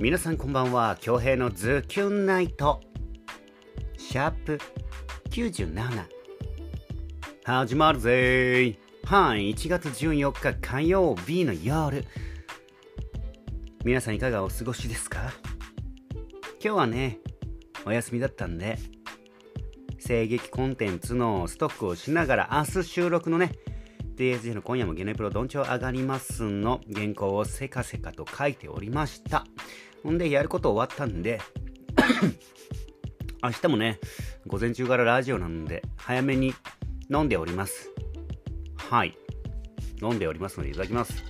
[0.00, 0.96] 皆さんこんばんは。
[1.00, 2.80] 恭平のズキュンナイト。
[3.96, 4.60] シャープ
[5.30, 6.06] 97
[7.42, 12.04] 始まるぜはい1月14日火曜日の夜。
[13.84, 15.32] 皆さんいかがお過ごしですか？
[16.62, 17.18] 今日はね
[17.84, 18.78] お休みだったんで
[20.06, 23.50] 声劇コンテンツのストックをしながら明日収録のね
[24.14, 29.44] DSG の今夜もゲネプロどんちょう上がりますの原稿をせかせかと書いておりました。
[30.02, 31.40] ほんで、やること終わったんで
[33.42, 34.00] 明日もね、
[34.46, 36.54] 午前中からラジオなんで、早めに
[37.10, 37.90] 飲んでおります。
[38.76, 39.16] はい。
[40.02, 41.22] 飲んでおりますので、いただきます。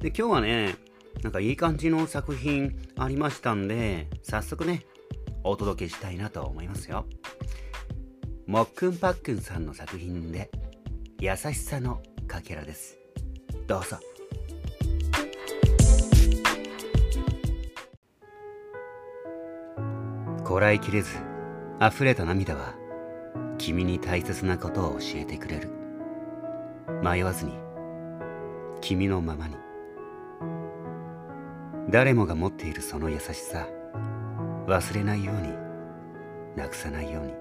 [0.00, 0.76] で、今日はね、
[1.22, 4.84] なんかいい感じの作品ありましたんで、早速ね、
[5.42, 7.06] お届けしたいなと思いますよ。
[8.46, 10.50] もっくんぱっくんさんの作品で、
[11.20, 12.96] 優しさのかけらです。
[13.66, 13.98] どうぞ。
[20.48, 21.10] こらえきれず
[21.78, 22.72] 溢れた涙は
[23.58, 25.68] 君に大切なことを教えてくれる。
[27.02, 27.52] 迷わずに
[28.80, 29.56] 君のままに。
[31.90, 33.68] 誰もが持っているその優しさ
[34.66, 35.52] 忘れないように
[36.56, 37.34] なくさないように。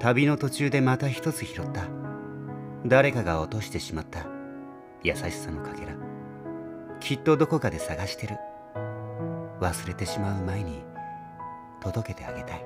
[0.00, 1.86] 旅の途中でまた一つ拾った。
[2.84, 4.26] 誰かが落としてしまった。
[5.02, 5.94] 優しさのかけら。
[7.00, 8.36] きっとどこかで探してる。
[9.62, 10.87] 忘れてしまう前に
[11.80, 12.64] 届けてあげたい。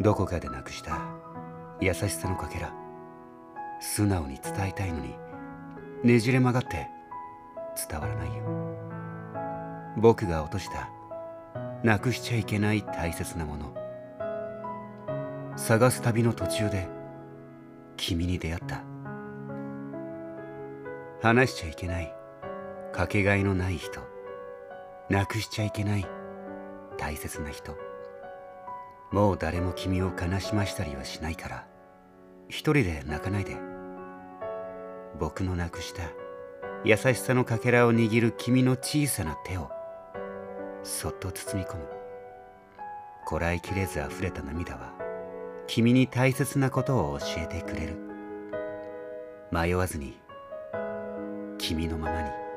[0.00, 1.00] どこかでなくした
[1.80, 2.72] 優しさのかけら
[3.80, 5.14] 素直に伝えたいのに
[6.04, 6.88] ねじれ曲がって
[7.88, 8.44] 伝わらないよ。
[9.96, 10.88] 僕が落とした
[11.82, 13.74] なくしちゃいけない大切なもの。
[15.56, 16.88] 探す旅の途中で
[17.96, 18.82] 君に出会った。
[21.20, 22.14] 話しちゃいけない
[22.92, 24.00] かけがえのない人。
[25.08, 26.17] なくしちゃいけない。
[26.98, 27.76] 大切な人。
[29.10, 31.66] もう誰も君を悲しましたりはしないから。
[32.48, 33.56] 一人で泣かないで。
[35.18, 36.02] 僕のなくした
[36.84, 39.70] 優しさのかけらを握る君の小さな手を
[40.82, 41.84] そっと包み込む。
[43.26, 44.92] こらえきれず溢れた涙は
[45.66, 47.96] 君に大切なことを教えてくれる。
[49.50, 50.18] 迷わずに
[51.58, 52.47] 君のままに。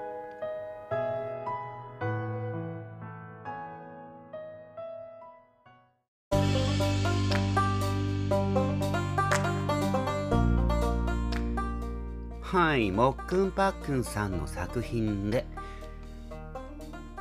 [12.81, 15.45] はい、もっくんぱっくんさんの作品で、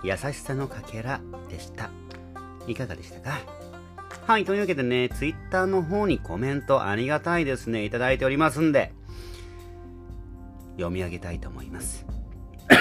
[0.03, 1.91] 優しさのかけらでした。
[2.67, 3.41] いかがでしたか？
[4.27, 8.95] はい、というわけでね、ツイッターの方にコメントありがたいですね、いただいておりますんで、
[10.77, 12.07] 読み上げたいと思います。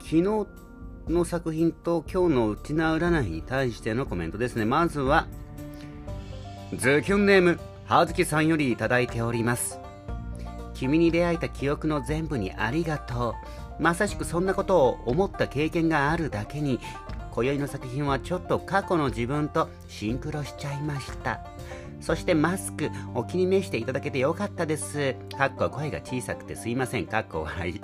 [0.00, 0.22] 昨日
[1.06, 4.64] の作品と今日の内な占いに対してのコメントですね。
[4.64, 5.28] まずは、
[6.74, 9.78] ズキュンネーム、はずきさんよりいただいております。
[10.78, 13.34] 君に出会えた記憶の全部にありがと
[13.78, 16.78] うまさしくそんなことを思った経験があるだけに
[17.32, 21.40] 今宵の作品はちょっと過去の自分とシンクロしちゃいました。
[22.00, 25.14] そしてマスクお気に召していただけてよかったです。
[25.36, 27.06] かっこ声が小さくてすいません。
[27.06, 27.80] かっこ笑い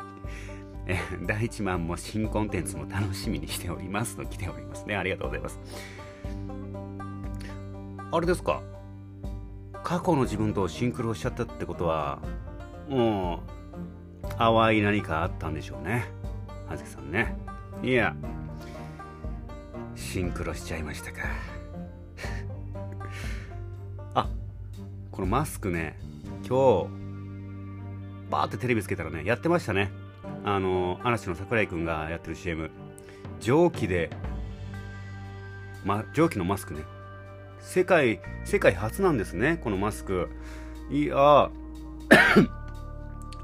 [0.87, 4.97] え 第1番も新コンテンツも楽しみにしておりますと来ておりますね。
[4.97, 5.61] ありがとうございます。
[8.11, 8.61] あれですか。
[9.85, 12.21] 過去の自分とシンクロしちゃったってことは
[12.89, 13.43] も
[14.23, 16.07] う淡い何かあったんでしょうね。
[16.69, 17.37] 葉月さんね。
[17.83, 18.15] いや
[19.95, 21.21] シンクロしちゃいましたか。
[24.15, 24.29] あ
[25.11, 25.99] このマスクね
[26.47, 27.05] 今日
[28.31, 29.91] バーってテレビつけたらねやってましたね。
[30.45, 32.71] あの嵐の櫻井君がやってる CM
[33.41, 34.11] 蒸気で、
[35.85, 36.83] ま、蒸気のマスクね。
[37.61, 40.29] 世界世界初なんですねこのマスク。
[40.91, 41.51] いや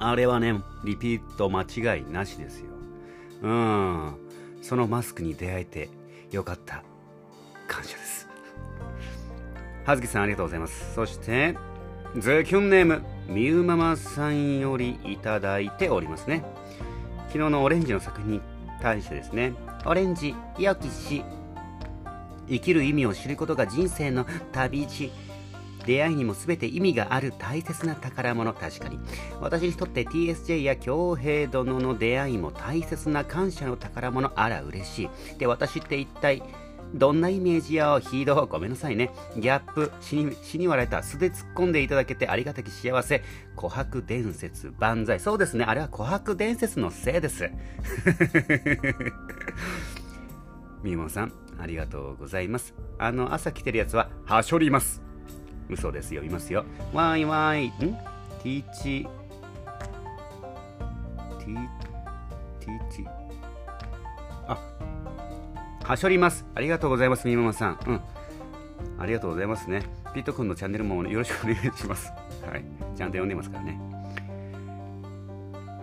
[0.00, 2.66] あれはね、リピート間違いなしですよ。
[3.42, 4.14] うん。
[4.62, 5.90] そのマスクに出会えて
[6.30, 6.82] よかった。
[7.68, 8.26] 感謝です。
[9.84, 10.94] はずきさんありがとうございます。
[10.94, 11.56] そして、
[12.16, 16.44] ズキュンネーム、みゆママさんよりいただいておりますね。
[17.28, 18.40] 昨日のオレンジの作品に
[18.80, 19.52] 対してですね、
[19.84, 21.22] オレンジ、よきし、
[22.48, 25.12] 生きる意味を知ることが人生の旅路。
[25.84, 28.98] 出会いにも全て意味がある大切な宝物確かに
[29.40, 36.42] 私にとって TSJ や京平殿の出会いも大切な感謝の宝物あら嬉しいで私って一体
[36.94, 39.10] どんなイメージよヒードごめんなさいね。
[39.36, 43.22] ギャップ、死に死に笑えた、素で突っ込んでいただけてありがたき幸せ。
[43.56, 45.20] 琥珀伝説、万歳。
[45.20, 47.48] そうですね、あれは琥珀伝説のせいです。
[50.82, 52.74] みもさん、ありがとうございます。
[52.98, 55.09] あの、朝来てるやつは、はしょります。
[55.70, 56.64] 嘘ですよ、いますよ。
[56.92, 57.70] わいわい、ん？
[57.70, 59.06] ティーチ、
[61.38, 61.54] ティ、
[62.58, 63.04] ティーチ、
[64.46, 64.58] あ、
[65.84, 66.46] はしょります。
[66.54, 67.78] ありがとうございます、みもさん。
[67.86, 68.00] うん。
[68.98, 69.82] ありがとうございますね。
[70.14, 72.12] ピート君のチャンネルもよろしくお願いします。
[72.50, 72.64] はい。
[72.96, 73.80] ちゃんと読んでますからね。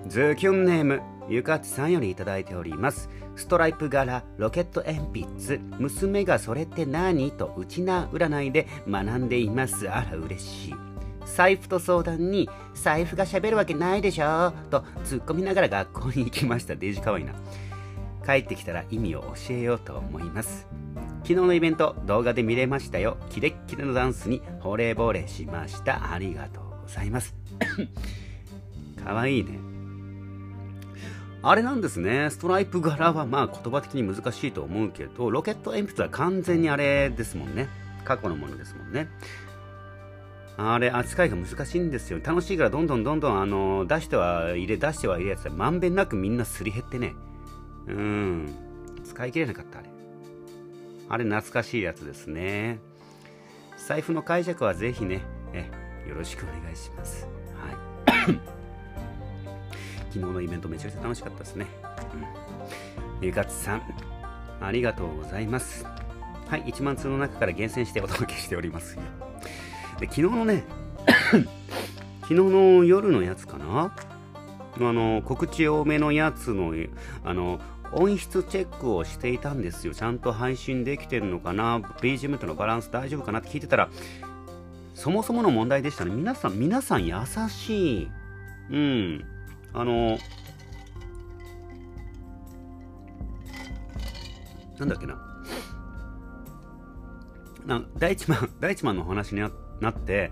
[0.09, 3.09] ズキュンネーム、ゆかちさんよりいただいております。
[3.36, 7.31] ストライプ柄、ロケット鉛筆、娘がそれって何？
[7.31, 9.89] とうちな占いで学んでいます。
[9.89, 10.75] あら、嬉しい。
[11.25, 14.54] 財布と相談に、財布がしゃべるわけないでしょ？
[14.69, 16.75] と突っ込みながら学校に行きました。
[16.75, 17.33] デージかわいいな。
[18.25, 20.68] 帰ってきたら意味を教えようと思います。
[21.24, 23.18] 昨日のイベント、動画で見れましたよ。
[23.30, 26.13] キレッキレのダンスに惚れ惚れしました。
[26.13, 27.36] ありがとうございます。
[29.03, 29.60] かわいいね。
[31.44, 32.30] あれなんですね。
[32.30, 37.69] ストライプ柄はまあ言葉的に難しいと思うけど、ロケット鉛筆は完全にあれですもんね。
[38.04, 39.10] 過去のものですもんね。
[40.57, 42.19] あれ、扱いが難しいんですよ。
[42.24, 47.13] 楽しいからどんどんどんどん、あの、出しては入れ、出しては入れやつはまんべんなくみんなすり減ってね。
[47.88, 48.56] うん。
[49.04, 49.89] 使い切れなかった、あれ。
[51.10, 52.80] あれ、懐かしいやつですね。
[53.78, 55.22] 財布の解釈はぜひね、
[55.54, 55.69] え、
[56.10, 57.28] よろしくお願いします。
[57.56, 58.56] はい。
[60.17, 61.67] 昨日のイベントめちゃくちゃ楽しかったですね。
[63.21, 63.27] うん。
[63.27, 63.81] ゆかつさん、
[64.59, 65.85] ありがとうございます。
[66.47, 68.97] はい、1万通の中から厳選してお届けしております。
[69.99, 70.63] で、昨日のね、
[72.21, 73.95] 昨日の夜のやつかな？
[74.79, 76.73] あの、告知多めのやつの、
[77.23, 77.59] あの、
[77.91, 79.93] 音質チェックをしていたんですよ。
[79.93, 83.89] ちゃんと配信できてるのかな ?BGM とのバランス大丈夫かなって聞いてたら、
[84.93, 86.11] そもそもの問題でしたね。
[86.11, 87.15] 皆さん、皆さん優
[87.49, 88.11] しい。
[88.71, 89.37] うん。
[89.77, 90.18] あの、
[94.79, 95.19] なんだっけな。
[97.68, 99.41] な第一番、 第一番のお話に
[99.79, 100.31] なって、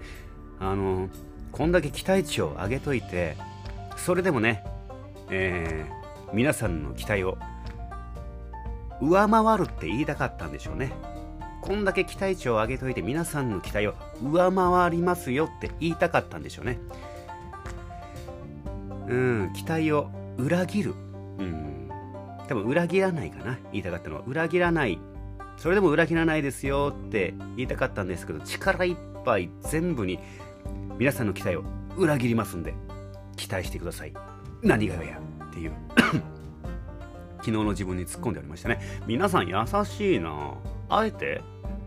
[0.60, 1.10] あの、
[1.52, 3.38] こんだけ期待値を上げといて、
[3.98, 4.64] それでもね、
[5.30, 7.38] えー、皆さんの期待を
[9.00, 10.92] 上回るって言いたかったんでしょうね。
[11.62, 13.94] こんだけ期待値を上げといて皆さんの期待を
[14.24, 16.80] 上回りますよって言いたかったんでしょうね。
[19.08, 20.94] うん、期待を裏切る。
[21.40, 21.90] うん。
[22.48, 23.58] 多分裏切らないかな。
[23.72, 24.22] 言いたかったのは。
[24.26, 25.00] 裏切らない。
[25.58, 30.20] それでも裏切らないですよって言いたかったんですけど、力いっぱい全部に
[30.98, 31.64] 皆さんの期待を
[31.98, 32.74] 裏切りますんで、
[33.38, 34.14] 期待してください。
[34.62, 35.72] 何がやっていう
[37.38, 38.80] 昨日の自分に突っ込んでおりましたね。
[39.08, 39.56] 皆さん優
[39.86, 40.56] しいな
[40.90, 41.42] あえて？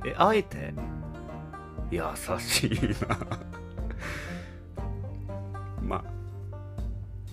[0.05, 0.73] え、あえて？
[1.91, 2.03] 優
[2.39, 2.71] しい
[3.09, 3.19] な
[5.83, 6.05] まあ、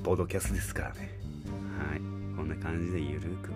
[0.06, 1.18] ポッドキャストですからね。
[1.90, 2.00] はい。
[2.38, 3.52] こんな感じでゆるく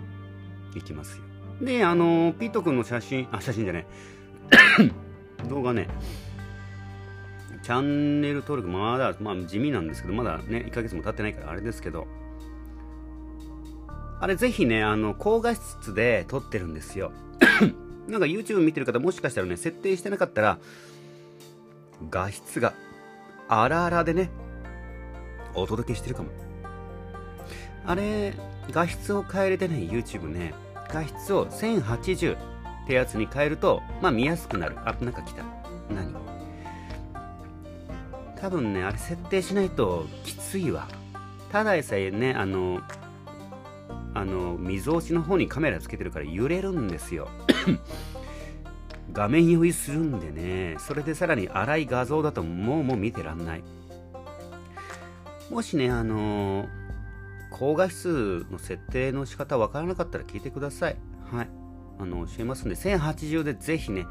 [0.76, 1.24] いきますよ。
[1.62, 3.86] で、あのピット君の写真、あ、写真じゃね
[5.48, 5.88] 動画ね、
[7.62, 12.08] チャンネル登録まだ、まあ地味なんですけど、まだね、1ヶ月も経ってないからあれですけど、
[14.20, 17.12] あれぜひね、あの、高画質で撮ってるんですよ。
[18.10, 20.58] なんか YouTube 見てる方もしかしたらね、設定してなかったら、
[22.10, 22.74] 画質が
[23.48, 24.32] 荒々でね、
[25.54, 26.49] お届けしてるかも。
[27.90, 28.36] あれ、
[28.70, 30.54] 画質を変えれてね、YouTube ね、
[30.94, 32.38] 画質を1080っ
[32.86, 34.78] てやつに変えると、まあ見やすくなる。
[34.86, 35.44] あ、なんか来た。
[35.90, 36.14] 何？
[38.40, 40.88] 多分ね、あれ設定しないときついわ。
[41.52, 42.80] ただでさえね、あの、
[44.14, 47.28] あの、みぞおちの方にカメラつけてるから揺れるんですよ。
[49.12, 53.64] 画面酔いするんでね、それでさらに荒い画像だともうもう見てらんない。
[55.50, 56.79] もしね、あのー、
[57.60, 60.96] 高画質の設定の仕方わからなかったら聞いてください。
[61.30, 61.50] はい。
[62.00, 64.06] あの、教えますんで、1080でぜひね、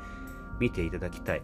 [0.60, 1.42] 見ていただきたい。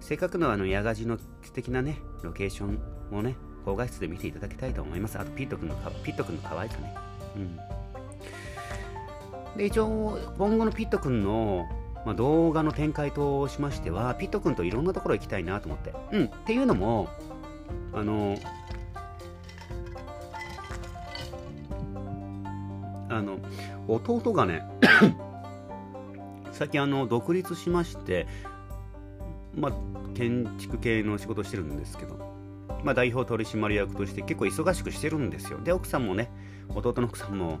[0.00, 2.78] せっかくのあの、ヤガジの素敵なね、ロケーション
[3.18, 5.18] をね、高画質で見ていただきたいと思います。
[5.18, 6.94] あと、ピット君のか、ピット君の可愛さね。
[7.36, 7.56] うん。
[9.56, 11.66] で、一応、今後のピット君の、
[12.04, 15.94] まあ、動画の展開としましては、ピット君といろんなところ行きたいなと思って。
[16.12, 16.24] うん。
[16.26, 17.08] っていうのも、
[17.94, 18.36] あの、
[23.20, 23.38] あの
[23.88, 24.62] 弟がね
[26.52, 28.26] 最近あの独立しまして
[29.54, 29.72] まあ
[30.14, 32.16] 建築系の仕事してるんですけど
[32.84, 36.30] まあ代表取締役として結構忙しくしてるんですよで奥さんもね
[36.74, 37.60] 弟の奥さんも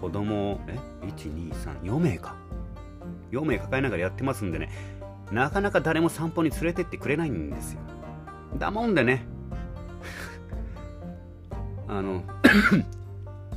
[0.00, 2.36] 子供え123 4名か
[3.32, 4.68] 4名抱えながらやってますんでね、
[5.32, 7.80] なかなか誰も散歩に連れてってくれないんですよ。
[8.58, 9.24] だもんでね、
[11.88, 12.22] あの、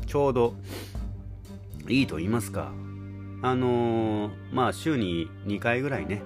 [0.07, 0.55] ちょうど
[1.87, 2.71] いいと言いますか、
[3.41, 6.23] あのー、まあ週に2回ぐらいね、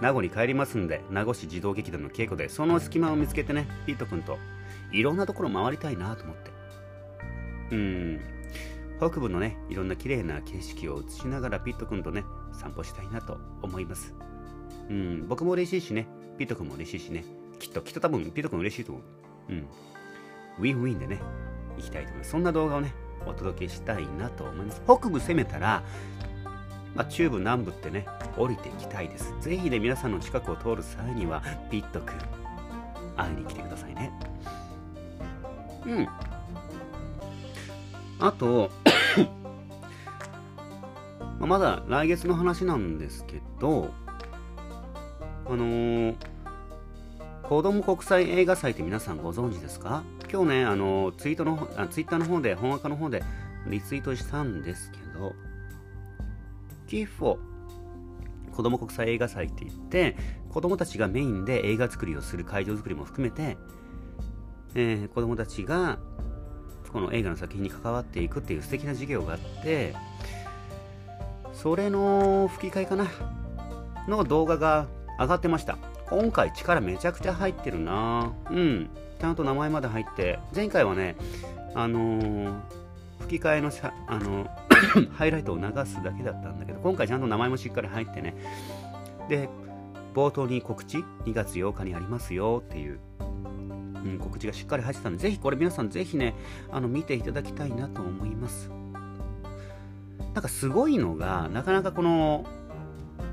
[0.00, 4.38] 名護に帰りますんで、名護市児童劇団の稽古で、その隙間を見つけてね、ピート君と
[4.92, 6.50] いろんなところ回りたいなと思って。
[7.72, 8.20] うん、
[8.98, 14.14] 北部のね、いろんな綺麗な景色を映しながらピット君とね、散歩したいなと思います。
[14.88, 16.06] うん、僕も嬉しいしね、
[16.38, 17.24] ピット君も嬉しいしね、
[17.58, 19.52] きっと、きっと多分ピット君嬉しいと思う。
[19.52, 19.66] うん。
[20.58, 21.20] ウィンウィンでね、
[21.76, 22.30] 行きたいと思います。
[22.30, 22.94] そんな動画をね、
[23.26, 24.82] お届けしたいなと思います。
[24.84, 25.82] 北部攻めたら、
[26.94, 29.34] まあ、中部南部ってね、降りていきたいです。
[29.40, 32.14] ぜひね、皆さんの近くを通る際には、ピット君、
[33.16, 34.10] 会いに来てくださいね。
[35.86, 36.08] うん。
[38.22, 38.70] あと
[41.40, 43.90] まだ来月の話なんですけど、
[45.46, 46.16] あのー、
[47.44, 50.02] 子供国際映画祭って皆さんご存知ですか？
[50.32, 53.22] 今日ね、あの、ツイートのあ、ツイッターの方で、本赤の方で
[53.66, 55.34] リツイートしたんですけど、
[56.86, 57.38] キフォ
[58.54, 60.16] 子供国際映画祭って言って、
[60.50, 63.56] 子供たちがメインで映画作りをする会場作りも含めて、
[64.74, 65.98] えー、子供たちが
[66.92, 69.94] この映画の作品に関わっていくっていう素敵な授業があって
[71.52, 73.06] それの吹き替えかな
[74.08, 74.86] の動画が
[75.18, 75.78] 上がってました。
[76.10, 78.32] 今回力めちゃくちゃ入ってるな。
[78.50, 78.90] うん。
[79.20, 80.38] ちゃんと名前まで入って。
[80.54, 81.16] 前回はね
[81.74, 82.52] あのー、
[83.20, 83.70] 吹き替えの
[84.08, 84.46] あの
[85.14, 88.34] ハイライトを流すだけだったんだけど今回ちゃんと名前もしっかり入ってね。
[89.28, 89.48] で
[90.14, 92.98] 冒頭に告知2月8日にありますよっていう。
[94.04, 96.34] うん、告知がしっかり入ってたので、ぜひこれ皆さんぜひね、
[96.70, 98.70] あの見ていただきたいなと思います。
[100.34, 102.46] なんかすごいのが、なかなかこの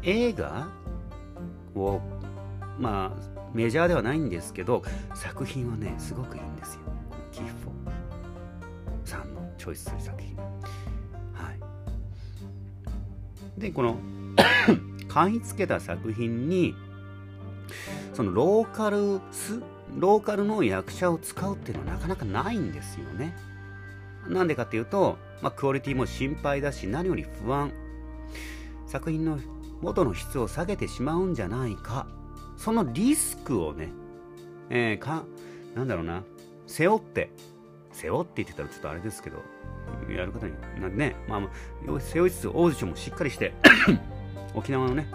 [0.03, 0.67] 映画
[1.75, 2.01] を、
[2.79, 6.81] まあ、メジャーではないんですけど、作品はね、すごくいいんですよ。
[7.31, 10.35] キッフォさんのチョイスする作品。
[10.35, 10.43] は
[13.57, 13.59] い。
[13.59, 13.97] で、この
[15.07, 16.75] 買い付けた作品に、
[18.13, 19.61] そのローカルス
[19.97, 23.35] ローカルの役者を使うっていうのはなかなかないんですよね。
[24.27, 27.71] なんでかっていうと、まあ、クオリティも心配だし、何より不安。
[28.85, 29.39] 作品の
[29.81, 32.07] 元の質を下げてしまうんじゃないか。
[32.57, 33.89] そのリスクをね、
[34.69, 35.23] えー、か、
[35.75, 36.23] なんだろうな、
[36.65, 37.29] 背負って、
[37.91, 39.37] 背負って言ってたらちょっとあれですけど、
[40.09, 43.53] やる方になね、まあ、背負いつつオーディションもしっかりして
[44.53, 45.07] 沖縄のね、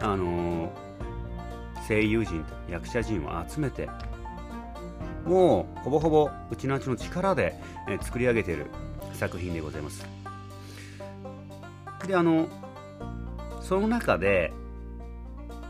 [0.00, 0.90] あのー
[1.90, 3.88] 声優陣と役者陣を集めて
[5.24, 7.54] もうほぼほぼうちのうちの力で、
[7.88, 8.66] え作り上げている
[9.12, 10.06] 作品でございます。
[12.06, 12.46] であの
[13.60, 14.52] その中で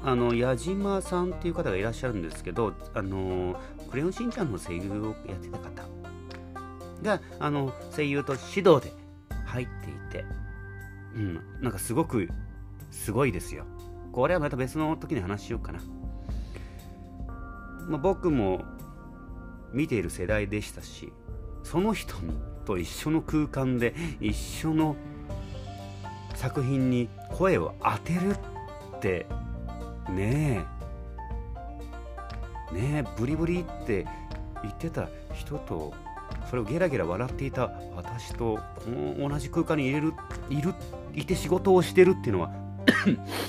[0.02, 5.90] あの矢島さんっていう方がいらっしゃるんですけどあのクレヨンしんちゃんの声優をやってた方。
[7.02, 8.92] があの声優と指導で
[9.47, 10.25] 入っていて、
[11.14, 12.28] うん、なんかすごく
[12.90, 13.64] すごいですよ。
[14.12, 15.80] これはまた別の時に話しようかな。
[17.88, 18.62] まあ、僕も
[19.73, 21.12] 見ている世代でしたし
[21.62, 22.14] その人
[22.64, 24.97] と一緒の空間で一緒の
[26.35, 28.37] 作品に声を当てる
[28.97, 29.26] って
[30.11, 30.67] ね
[32.73, 32.75] え。
[32.75, 34.07] ねえブリブリって
[34.62, 35.93] 言ってた人と
[36.49, 40.12] それをゲラゲラ笑っていた私とこの同じ空間に入れる
[40.49, 40.75] いる
[41.14, 42.50] いて仕事をしてるっていうのは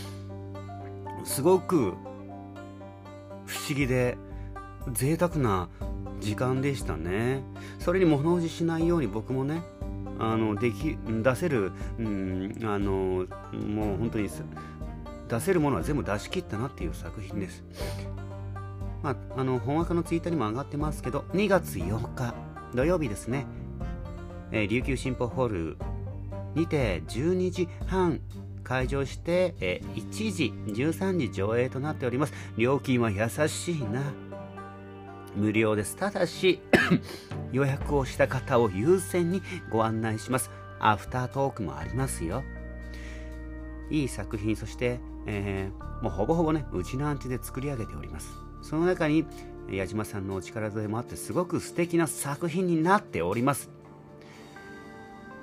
[1.23, 1.93] すごく
[3.45, 4.17] 不思議で
[4.91, 5.69] 贅沢な
[6.19, 7.43] 時間でしたね。
[7.79, 9.61] それに物おじしないように僕もね
[10.19, 14.29] あのでき出せる、うん、あのもう本当に
[15.31, 17.63] 出せるものは全部出し切ったなっていう作品です。
[19.01, 22.35] まあ、あの本枠のツイッターにも上がってますけど2月8日
[22.75, 23.47] 土曜日ですね、
[24.51, 25.77] えー、琉球新報ホール
[26.53, 28.21] にて12時半
[28.63, 34.03] 開場して、えー、1時13時上映となっております料金は優しいな
[35.35, 35.95] 無料です。
[35.95, 36.61] ただし、
[37.53, 40.51] 予約をした方を優先にご案内します。
[40.79, 42.43] アフタートークもありますよ。
[43.91, 48.29] いい作品、そして、えー、もうほぼほぼね、うちのアンチで作り上げております。
[48.61, 49.25] その中に、
[49.69, 53.69] 矢島さんのお力添えもあって、すごく素敵な作品になっております。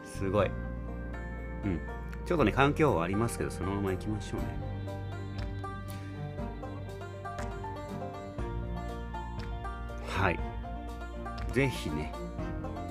[0.04, 0.46] すごい。
[0.46, 1.80] うん。
[2.26, 4.78] ちょっとね、環境はありますけど、そのまま行きましょうね。
[10.18, 10.40] はい
[11.52, 12.12] ぜひね、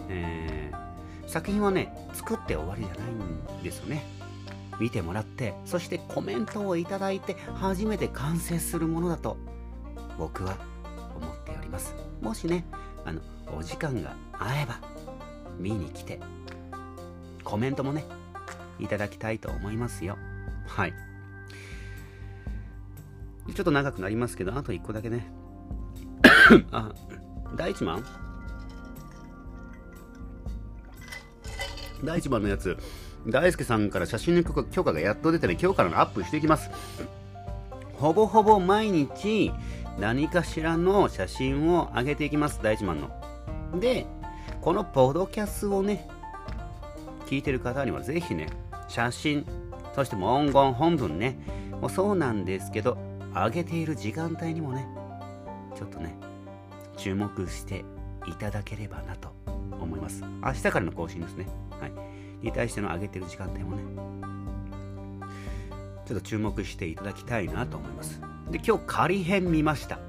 [0.07, 4.16] えー、作品はね作って終わりじゃないんですよね
[4.79, 9.38] 見てもらってそしてコメントをいただいて初めて完成するものだと
[10.17, 10.57] 僕は
[11.15, 11.96] 思っております。
[12.22, 12.65] もしね
[13.05, 13.22] あの
[13.55, 14.79] お時間が合えば
[15.57, 16.19] 見に来て
[17.43, 18.05] コメントもね
[18.79, 20.17] いただきたいと思いますよ。
[20.67, 20.93] はい。
[23.53, 25.31] ちょっと長くなりますけどあと1個だけね。
[26.72, 26.91] あ
[27.55, 28.03] 第一番？
[32.03, 32.77] 第一番のやつ。
[33.29, 36.69] 大輔さんから写真の許可がやっと出てね今日からのアップしていきます。
[37.96, 39.51] ほぼほぼ毎日
[40.00, 42.60] 何かしらの写真を上げていきます。
[42.63, 43.79] 第一番の。
[43.79, 44.05] で
[44.62, 46.07] このポドキャスをね
[47.25, 48.48] 聞いてる方にはぜひね
[48.88, 49.46] 写真
[49.93, 51.38] そして文言本文ね
[51.81, 52.98] もうそうなんですけど
[53.34, 54.88] 上げている時間帯にもね
[55.75, 56.15] ちょっとね
[56.96, 57.84] 注目して
[58.25, 59.29] いただければなと
[59.81, 60.24] 思います。
[60.43, 61.48] 明日からの更新ですね。
[62.41, 63.84] に対しての上げてる時間帯もね
[66.06, 68.22] ちょっと注目していただきたいなと思います。
[68.50, 70.00] で今日仮編見ました。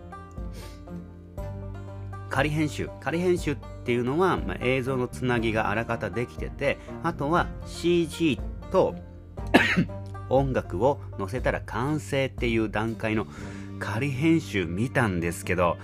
[2.31, 2.89] 仮編集。
[3.01, 8.39] 仮編集っていうのは、まあ、映像のつなぎがあらかたできててあとは CG
[8.71, 8.95] と
[10.31, 13.27] 音楽を載せたら完成っていう段階の
[13.81, 15.79] 仮編集見たんですけど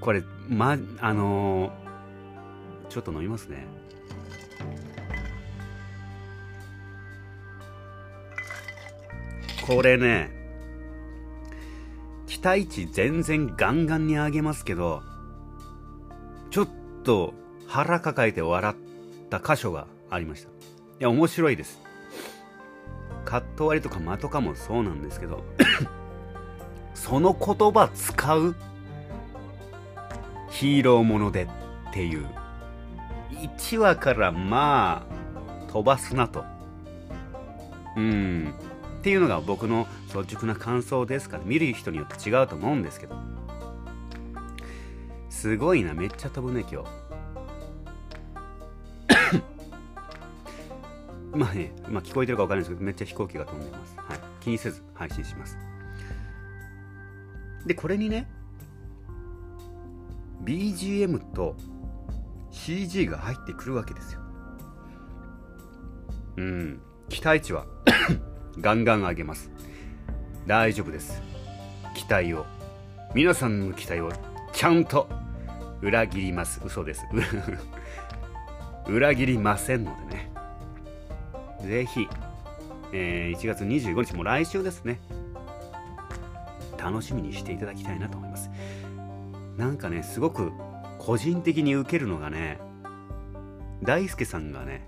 [0.00, 1.70] これまあのー、
[2.88, 3.79] ちょっと飲みますね。
[9.66, 10.30] これね
[12.26, 15.02] 期待値全然ガンガンに上げますけど
[16.50, 16.68] ちょっ
[17.04, 17.34] と
[17.66, 20.48] 腹抱えて笑った箇所がありました。
[20.48, 20.52] い
[20.98, 21.80] や面白いです。
[23.24, 25.44] カット割りとか間とかもそうなんですけど
[26.94, 28.56] その言葉使う
[30.50, 32.26] ヒーローものでっていう。
[33.30, 36.44] 1話からまあ飛ばすなと。
[37.96, 38.52] うん。
[39.00, 43.16] っていうのが僕の率直な感想ですから見る人によって違うと思うんですけど。
[45.30, 46.88] すごいなめっちゃ飛ぶね今日。
[51.32, 55.56] まあね、まあ、聞こえてるか分かんないですけどめっちゃ飛行機が飛んでます、はい、気にせず配信します。
[57.64, 58.30] でこれにね
[60.44, 61.56] BGM と
[62.50, 64.20] CG が入ってくるわけですよ。
[66.36, 66.82] うん。
[67.08, 67.64] 期待値は
[68.60, 69.50] ガンガン上げます。
[70.46, 71.22] 大丈夫です。
[71.94, 72.44] 期待を。
[73.14, 74.12] 皆さんの期待を
[74.52, 75.08] ちゃんと
[75.80, 76.60] 裏切ります。
[76.64, 77.06] 嘘です。
[78.86, 80.30] 裏切りませんのでね。
[81.62, 82.06] ぜひ、
[82.92, 85.00] えー、1月25日も来週ですね。
[86.76, 88.50] 楽しみにしていただきたいなと思います。
[89.56, 90.52] なんかねすごく
[90.98, 92.58] 個人的に受けるのがね
[93.82, 94.86] 大輔さんがね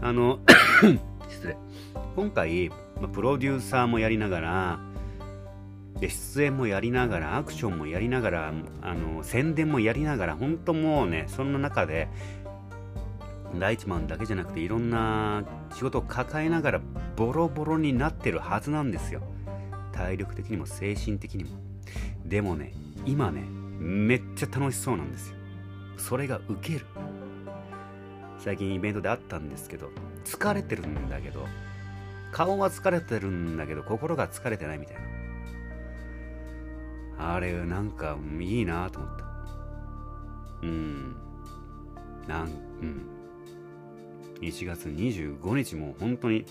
[0.00, 0.38] あの
[1.28, 1.56] 失礼。
[2.16, 4.80] 今回、まプロデューサーもやりながら
[6.00, 12.08] で出演もやりながらアクションもやりながらあの宣伝もやりながら本当もうねそんな中で
[13.58, 16.80] ライチマンだけじゃなくていろんな仕事を抱えながら
[17.16, 19.20] ボロボロになってるはずなんですよ。
[19.92, 21.50] 体力的にも精神的にも。
[22.24, 22.72] でもね
[23.04, 23.42] 今ね
[23.78, 25.36] めっちゃ楽しそうなんですよ。
[25.98, 26.86] それがウケる。
[28.38, 29.90] 最近イベントであったんですけど
[30.24, 31.46] 疲れてるんだけど
[32.36, 34.96] 顔は疲れてるんだけど心が疲れてないみたい
[37.18, 37.32] な。
[37.34, 39.24] あれなんかいいなと思った。
[40.62, 41.16] うん。
[42.28, 42.48] なん
[42.82, 43.06] うん。
[44.42, 46.44] 1月25日も本当に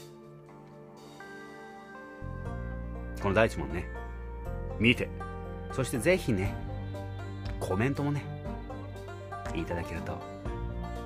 [3.21, 3.87] この第一問ね。
[4.79, 5.07] 見て。
[5.71, 6.55] そしてぜひね
[7.59, 8.25] コメントもね
[9.53, 10.17] いただけると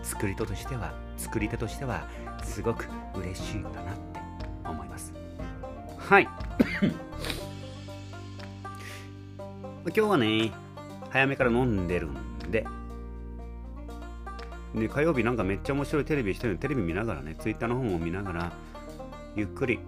[0.03, 2.07] 作り手としては作り手としては
[2.45, 3.91] すごく嬉しいかな。
[3.91, 4.08] って
[6.09, 6.23] はい。
[9.85, 10.51] 今日はね
[11.11, 12.15] 早めから飲んでるん
[12.49, 12.65] で。
[14.73, 18.51] で火曜日なんかめっちゃ面白いテレビしてるテレビ見ながらねツイッターの方も見ながら
[19.35, 19.79] ゆっくり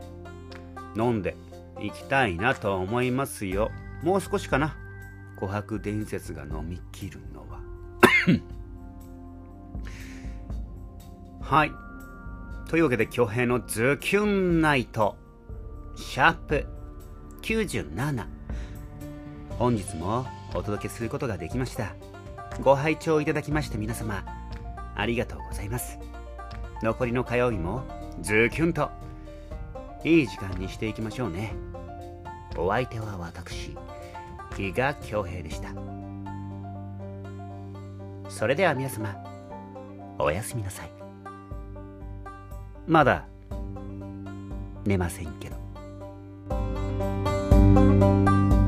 [0.96, 1.36] 飲んで
[1.80, 3.72] いきたいなと思いますよ。
[4.04, 4.78] もう少しかな。
[5.40, 7.60] 琥珀伝説が飲み切るのは。
[11.42, 11.72] はい。
[12.70, 15.18] というわけで巨平のズキュンナイト
[16.02, 16.66] シャープ
[17.42, 18.26] 97
[19.58, 21.96] 本日もお届けすることができました。
[22.60, 24.26] ご拝聴いただきまして皆様
[24.96, 26.00] ありがとうございます。
[26.84, 27.84] 残りの火曜日も
[28.20, 28.90] ズキュンと
[30.04, 31.54] いい時間にしていきましょうね。
[32.58, 33.78] お相手は私
[34.58, 35.70] 比嘉恭平でした。
[38.28, 39.16] それでは皆様
[40.20, 40.92] おやすみなさい。
[42.86, 43.26] まだ
[44.84, 45.61] 寝ませんけど。
[47.74, 48.61] Thank you.